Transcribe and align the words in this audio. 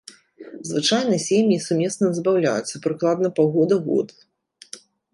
Звычайна 0.69 1.15
сем'і 1.25 1.57
сумесна 1.67 2.05
забаўляюцца 2.17 2.75
прыкладна 2.89 3.27
паўгода-год. 3.41 4.07